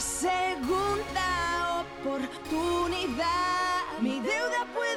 [0.00, 3.28] segunda oportunidad.
[4.00, 4.87] Mi deuda puedo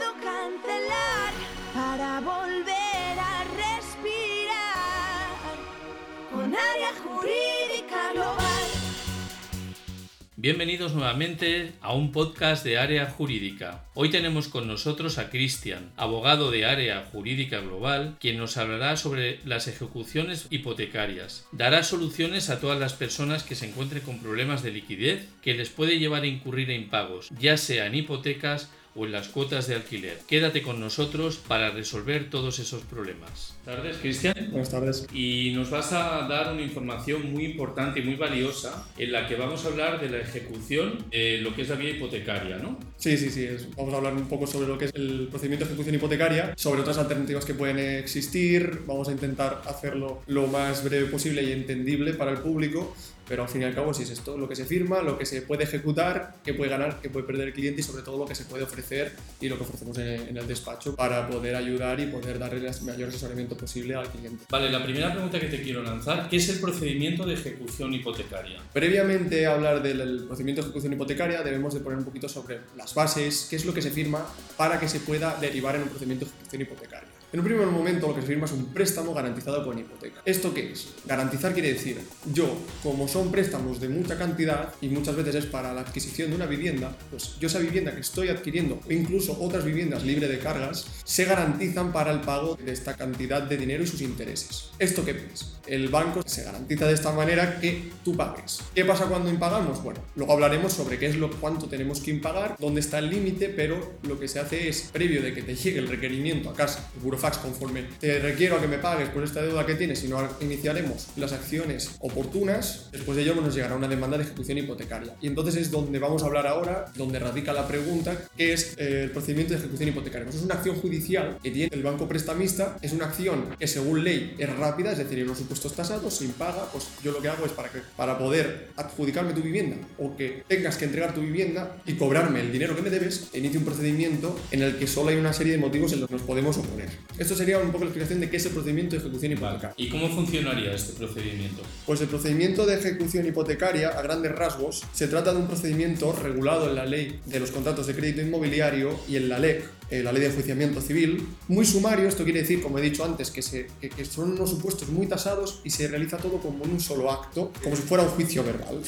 [10.41, 13.85] Bienvenidos nuevamente a un podcast de Área Jurídica.
[13.93, 19.39] Hoy tenemos con nosotros a Cristian, abogado de Área Jurídica Global, quien nos hablará sobre
[19.45, 21.45] las ejecuciones hipotecarias.
[21.51, 25.69] Dará soluciones a todas las personas que se encuentren con problemas de liquidez que les
[25.69, 29.75] puede llevar a incurrir en pagos, ya sea en hipotecas o en las cuotas de
[29.75, 30.17] alquiler.
[30.27, 33.55] Quédate con nosotros para resolver todos esos problemas.
[33.63, 34.35] Buenas tardes, Cristian.
[34.49, 35.07] Buenas tardes.
[35.13, 39.35] Y nos vas a dar una información muy importante y muy valiosa en la que
[39.35, 42.77] vamos a hablar de la ejecución de lo que es la vía hipotecaria, ¿no?
[42.97, 43.47] Sí, sí, sí.
[43.77, 46.81] Vamos a hablar un poco sobre lo que es el procedimiento de ejecución hipotecaria, sobre
[46.81, 48.81] otras alternativas que pueden existir.
[48.85, 52.95] Vamos a intentar hacerlo lo más breve posible y entendible para el público.
[53.27, 55.25] Pero al fin y al cabo, sí es esto, lo que se firma, lo que
[55.25, 58.25] se puede ejecutar, qué puede ganar, qué puede perder el cliente y sobre todo lo
[58.25, 62.07] que se puede ofrecer y lo que ofrecemos en, el despacho para poder ayudar y
[62.07, 64.45] poder darle el mayor asesoramiento posible al cliente.
[64.49, 68.61] Vale, la primera pregunta que te quiero lanzar, ¿qué es el procedimiento de ejecución hipotecaria?
[68.73, 72.59] Previamente a hablar del el procedimiento de ejecución hipotecaria, debemos de poner un poquito sobre
[72.75, 74.25] las bases, qué es lo que se firma
[74.57, 77.10] para que se pueda derivar en un procedimiento de ejecución hipotecaria.
[77.33, 80.21] En un primer momento lo que se firma es un préstamo garantizado con hipoteca.
[80.25, 80.89] ¿Esto qué es?
[81.05, 81.97] Garantizar quiere decir,
[82.33, 86.35] yo, como son préstamos de mucha cantidad y muchas veces es para la adquisición de
[86.35, 90.39] una vivienda, pues yo esa vivienda que estoy adquiriendo o incluso otras viviendas libre de
[90.39, 94.71] cargas, se garantizan para el pago de esta cantidad de dinero y sus intereses.
[94.77, 95.53] ¿Esto qué es?
[95.67, 98.59] El banco se garantiza de esta manera que tú pagues.
[98.75, 99.81] ¿Qué pasa cuando impagamos?
[99.81, 103.47] Bueno, luego hablaremos sobre qué es lo cuánto tenemos que impagar, dónde está el límite,
[103.47, 106.89] pero lo que se hace es, previo de que te llegue el requerimiento a casa,
[106.95, 110.07] el burofax conforme te requiero a que me pagues por esta deuda que tienes, y
[110.07, 115.15] no iniciaremos las acciones oportunas, después de ello nos llegará una demanda de ejecución hipotecaria.
[115.21, 119.03] Y entonces es donde vamos a hablar ahora, donde radica la pregunta, que es eh,
[119.03, 120.25] el procedimiento de ejecución hipotecaria.
[120.25, 124.03] Pues es una acción judicial que tiene el banco prestamista, es una acción que según
[124.03, 127.29] ley es rápida, es decir, en los supuestos tasados, se impaga, pues yo lo que
[127.29, 131.21] hago es para, que, para poder adjudicarme tu vivienda o que tengas que entregar tu
[131.21, 135.09] vivienda y cobrarme el dinero que me debes, inicio un procedimiento en el que solo
[135.09, 136.89] hay una serie de motivos en los que nos podemos oponer.
[137.17, 139.73] Esto sería un poco la explicación de qué es el procedimiento de ejecución hipotecaria.
[139.77, 141.61] ¿Y cómo funcionaría este procedimiento?
[141.85, 146.69] Pues el procedimiento de ejecución hipotecaria, a grandes rasgos, se trata de un procedimiento regulado
[146.69, 150.11] en la ley de los contratos de crédito inmobiliario y en la LEC, eh, la
[150.11, 151.27] ley de enjuiciamiento civil.
[151.47, 154.49] Muy sumario, esto quiere decir, como he dicho antes, que, se, que, que son unos
[154.49, 158.03] supuestos muy tasados y se realiza todo como en un solo acto, como si fuera
[158.03, 158.81] un juicio verbal.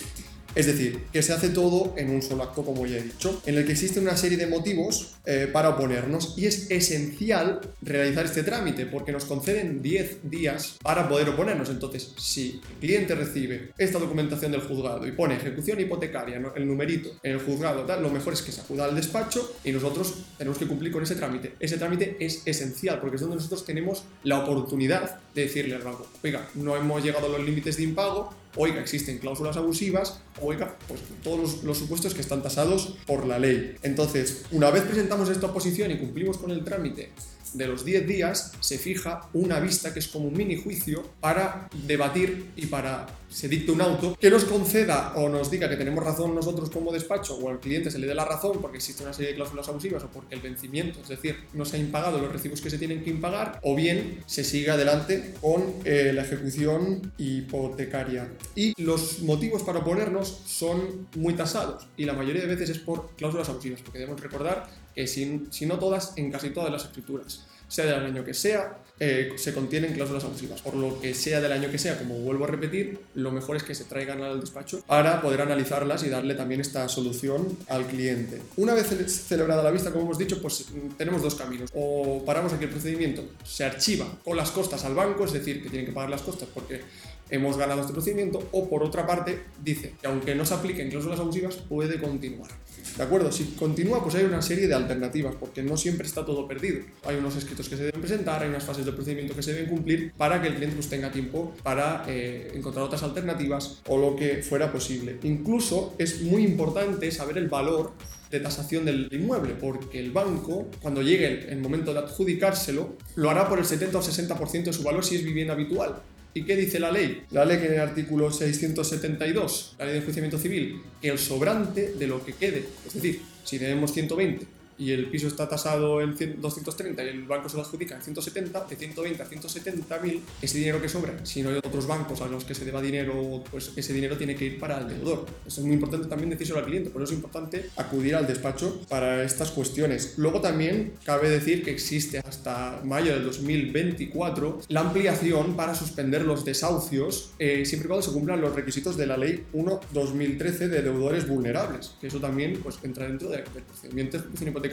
[0.55, 3.57] Es decir, que se hace todo en un solo acto, como ya he dicho, en
[3.57, 8.43] el que existe una serie de motivos eh, para oponernos y es esencial realizar este
[8.43, 11.69] trámite porque nos conceden 10 días para poder oponernos.
[11.69, 16.53] Entonces, si el cliente recibe esta documentación del juzgado y pone ejecución hipotecaria, ¿no?
[16.55, 20.15] el numerito en el juzgado, lo mejor es que se acuda al despacho y nosotros
[20.37, 21.53] tenemos que cumplir con ese trámite.
[21.59, 26.07] Ese trámite es esencial porque es donde nosotros tenemos la oportunidad de decirle al banco,
[26.23, 31.01] oiga, no hemos llegado a los límites de impago, oiga, existen cláusulas abusivas, oiga, pues
[31.23, 33.75] todos los, los, supuestos que están tasados por la ley.
[33.81, 37.11] Entonces, una vez presentamos esta oposición y cumplimos con el trámite
[37.53, 41.69] de los 10 días, se fija una vista que es como un mini juicio para
[41.85, 46.03] debatir y para se dicte un auto que nos conceda o nos diga que tenemos
[46.03, 49.11] razón nosotros como despacho o al cliente se le dé la razón porque existe una
[49.11, 52.31] serie de cláusulas abusivas o porque el vencimiento, es decir, no se ha impagado los
[52.31, 57.11] recibos que se tienen que impagar o bien se sigue adelante con eh, la ejecución
[57.17, 58.31] hipotecaria.
[58.55, 63.15] Y los motivos para oponernos son muy tasados y la mayoría de veces es por
[63.15, 67.42] cláusulas abusivas porque debemos recordar que si, si no todas, en casi todas las escrituras
[67.73, 70.61] sea del año que sea, eh, se contienen cláusulas abusivas.
[70.61, 73.63] Por lo que sea del año que sea, como vuelvo a repetir, lo mejor es
[73.63, 78.41] que se traigan al despacho para poder analizarlas y darle también esta solución al cliente.
[78.57, 78.87] Una vez
[79.27, 80.67] celebrada la vista, como hemos dicho, pues
[80.97, 81.71] tenemos dos caminos.
[81.73, 85.69] O paramos aquí el procedimiento, se archiva con las costas al banco, es decir, que
[85.69, 86.81] tienen que pagar las costas porque
[87.29, 91.19] hemos ganado este procedimiento, o por otra parte, dice que aunque no se apliquen cláusulas
[91.19, 92.51] abusivas, puede continuar.
[92.97, 93.31] ¿De acuerdo?
[93.31, 96.81] Si continúa, pues hay una serie de alternativas, porque no siempre está todo perdido.
[97.05, 99.69] Hay unos escritos que se deben presentar, hay unas fases del procedimiento que se deben
[99.69, 104.15] cumplir para que el cliente pues, tenga tiempo para eh, encontrar otras alternativas o lo
[104.15, 105.17] que fuera posible.
[105.23, 107.93] Incluso es muy importante saber el valor
[108.29, 113.47] de tasación del inmueble, porque el banco, cuando llegue el momento de adjudicárselo, lo hará
[113.47, 116.01] por el 70 o 60% de su valor si es vivienda habitual.
[116.33, 117.23] ¿Y qué dice la ley?
[117.31, 121.93] La ley que en el artículo 672, la ley de enjuiciamiento civil, que el sobrante
[121.93, 126.15] de lo que quede, es decir, si tenemos 120 y el piso está tasado en
[126.15, 130.21] 100 230 y el banco se lo adjudica en 170, de 120 a 170 mil,
[130.41, 133.43] ese dinero que sobra, si no hay otros bancos a los que se deba dinero,
[133.49, 135.25] pues ese dinero tiene que ir para el deudor.
[135.45, 138.81] Eso es muy importante también decírselo al cliente, por eso es importante acudir al despacho
[138.89, 140.15] para estas cuestiones.
[140.17, 146.45] Luego también cabe decir que existe hasta mayo del 2024 la ampliación para suspender los
[146.45, 151.27] desahucios eh, siempre y cuando se cumplan los requisitos de la ley 1-2013 de deudores
[151.27, 154.63] vulnerables, que eso también pues, entra dentro del procedimiento de ejecución hipotecaria,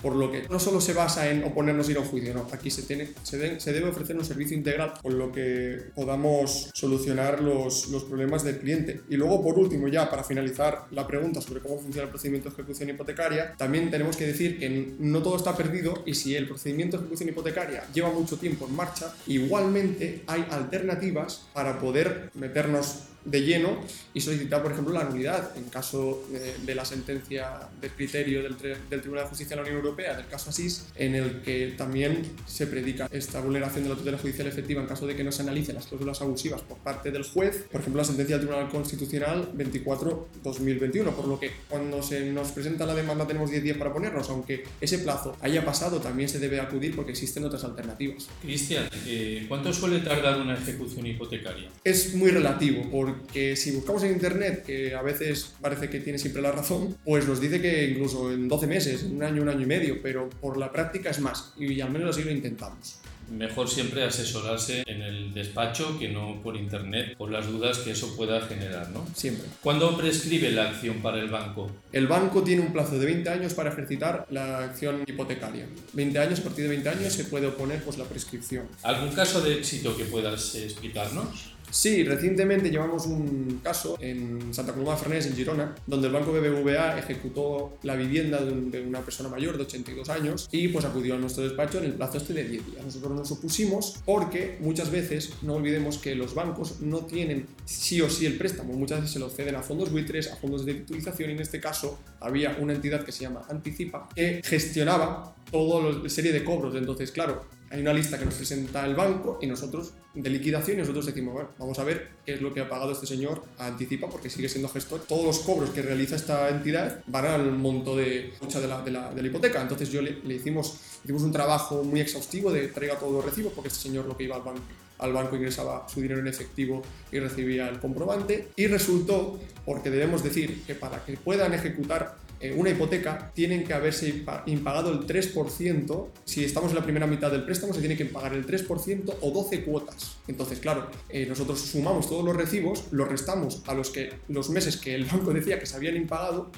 [0.00, 2.46] por lo que no solo se basa en oponernos a ir a un juicio, no,
[2.52, 7.88] aquí se, tiene, se, debe ofrecer un servicio integral con lo que podamos solucionar los,
[7.88, 9.02] los problemas del cliente.
[9.08, 12.54] Y luego, por último, ya para finalizar la pregunta sobre cómo funciona el procedimiento de
[12.54, 16.96] ejecución hipotecaria, también tenemos que decir que no todo está perdido y si el procedimiento
[16.96, 23.42] de ejecución hipotecaria lleva mucho tiempo en marcha, igualmente hay alternativas para poder meternos de
[23.42, 23.80] lleno
[24.12, 26.24] y solicitar, por ejemplo, la nulidad en caso
[26.64, 30.26] de, la sentencia de criterio del, del, Tribunal de Justicia de la Unión Europea, del
[30.26, 34.80] caso ASIS, en el que también se predica esta vulneración de la tutela judicial efectiva
[34.80, 37.80] en caso de que no se analicen las cláusulas abusivas por parte del juez, por
[37.80, 42.94] ejemplo, la sentencia del Tribunal Constitucional 24-2021, por lo que cuando se nos presenta la
[42.94, 46.94] demanda tenemos 10 días para ponernos, aunque ese plazo haya pasado, también se debe acudir
[46.94, 48.28] porque existen otras alternativas.
[48.42, 51.70] Cristian, eh, ¿cuánto suele tardar una ejecución hipotecaria?
[51.84, 56.18] Es muy relativo, porque que si buscamos en internet, que a veces parece que tiene
[56.18, 59.48] siempre la razón, pues nos dice que incluso en 12 meses, en un año, un
[59.48, 63.00] año y medio, pero por la práctica es más, y al menos así lo intentamos
[63.30, 68.14] mejor siempre asesorarse en el despacho que no por internet, por las dudas que eso
[68.16, 69.06] pueda generar, ¿no?
[69.14, 69.46] Siempre.
[69.60, 71.70] ¿Cuándo prescribe la acción para el banco?
[71.92, 75.66] El banco tiene un plazo de 20 años para ejercitar la acción hipotecaria.
[75.92, 78.68] 20 años, a partir de 20 años se puede oponer pues, la prescripción.
[78.82, 81.53] ¿Algún caso de éxito que puedas explicarnos?
[81.74, 86.30] Sí, recientemente llevamos un caso en Santa Coloma de Farnés, en Girona, donde el Banco
[86.30, 91.18] BBVA ejecutó la vivienda de, una persona mayor de 82 años y pues acudió a
[91.18, 92.84] nuestro despacho en el plazo este de 10 días.
[92.84, 98.08] Nosotros nos opusimos porque muchas veces, no olvidemos que los bancos no tienen sí o
[98.08, 101.30] sí el préstamo, muchas veces se lo ceden a fondos buitres, a fondos de titulización
[101.30, 106.08] y en este caso había una entidad que se llama Anticipa que gestionaba toda la
[106.08, 106.74] serie de cobros.
[106.76, 107.44] Entonces, claro,
[107.74, 111.34] hay una lista que nos presenta el banco y nosotros de liquidación y nosotros decimos,
[111.34, 114.48] bueno, vamos a ver qué es lo que ha pagado este señor Anticipa porque sigue
[114.48, 115.00] siendo gestor.
[115.00, 118.92] Todos los cobros que realiza esta entidad van al monto de mucha de la, de
[118.92, 119.60] la, de la hipoteca.
[119.60, 123.52] Entonces yo le, le, hicimos, hicimos un trabajo muy exhaustivo de traiga todos los recibos
[123.52, 124.62] porque este señor lo que iba al banco
[124.96, 126.80] al banco ingresaba su dinero en efectivo
[127.10, 132.16] y recibía el comprobante y resultó, porque debemos decir que para que puedan ejecutar
[132.52, 136.08] una hipoteca tienen que haberse impagado el 3%.
[136.24, 139.30] Si estamos en la primera mitad del préstamo, se tiene que pagar el 3% o
[139.30, 140.16] 12 cuotas.
[140.26, 144.76] Entonces, claro, eh, nosotros sumamos todos los recibos, los restamos a los, que, los meses
[144.76, 146.50] que el banco decía que se habían impagado.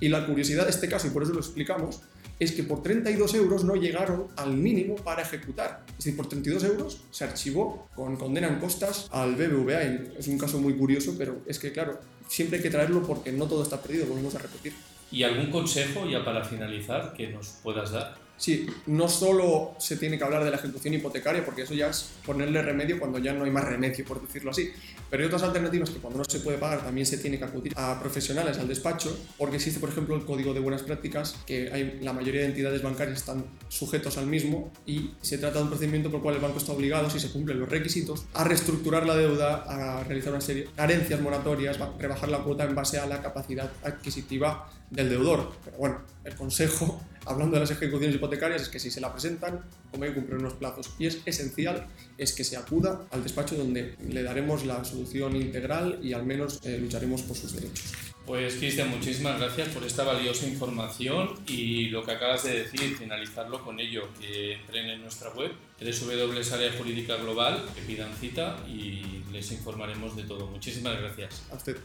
[0.00, 2.02] Y la curiosidad de este caso, y por eso lo explicamos,
[2.38, 5.84] es que por 32 euros no llegaron al mínimo para ejecutar.
[5.90, 9.82] Es decir, por 32 euros se archivó con condena en costas al BBVA.
[10.18, 13.46] Es un caso muy curioso, pero es que, claro, siempre hay que traerlo porque no
[13.46, 14.72] todo está perdido, volvemos a repetir.
[15.12, 18.22] ¿Y algún consejo ya para finalizar que nos puedas dar?
[18.42, 22.10] Sí, no solo se tiene que hablar de la ejecución hipotecaria, porque eso ya es
[22.26, 24.72] ponerle remedio cuando ya no hay más remedio, por decirlo así.
[25.08, 27.72] Pero hay otras alternativas que cuando no se puede pagar también se tiene que acudir
[27.76, 32.00] a profesionales, al despacho, porque existe, por ejemplo, el Código de Buenas Prácticas, que hay,
[32.02, 36.10] la mayoría de entidades bancarias están sujetos al mismo y se trata de un procedimiento
[36.10, 39.14] por el cual el banco está obligado, si se cumplen los requisitos, a reestructurar la
[39.14, 43.22] deuda, a realizar una serie de carencias moratorias, rebajar la cuota en base a la
[43.22, 45.52] capacidad adquisitiva del deudor.
[45.64, 49.60] Pero bueno, el consejo hablando de las ejecuciones hipotecarias es que si se la presentan,
[49.90, 51.86] como hay que cumplir unos plazos y es esencial,
[52.18, 56.60] es que se acuda al despacho donde le daremos la solución integral y al menos
[56.64, 57.92] eh, lucharemos por sus derechos.
[58.26, 63.64] Pues Cristian, muchísimas gracias por esta valiosa información y lo que acabas de decir, finalizarlo
[63.64, 69.50] con ello, que entren en nuestra web www.área jurídica global, que pidan cita y les
[69.50, 70.46] informaremos de todo.
[70.46, 71.42] Muchísimas gracias.
[71.50, 71.76] A usted.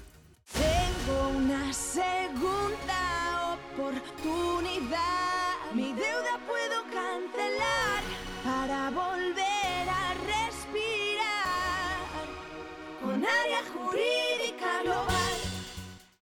[1.07, 4.99] Tengo una segunda oportunidad.
[5.73, 6.56] Mi deuda puedo